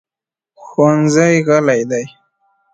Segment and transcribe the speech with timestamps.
[0.63, 2.05] ښوونځی غلی دی.